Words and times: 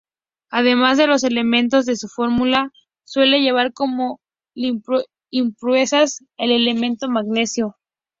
Además 0.49 0.97
de 0.97 1.05
los 1.05 1.23
elementos 1.23 1.85
de 1.85 1.95
su 1.95 2.07
fórmula, 2.07 2.71
suele 3.05 3.39
llevar 3.43 3.71
como 3.71 4.19
impurezas 5.29 6.25
el 6.37 6.51
elemento 6.51 7.07
magnesio. 7.07 7.77